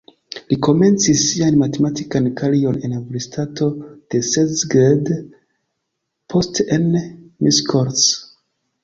[0.51, 3.67] Li komencis sian matematikan karieron en universitato
[4.15, 5.13] de Szeged,
[6.35, 6.89] poste en
[7.49, 8.09] Miskolc.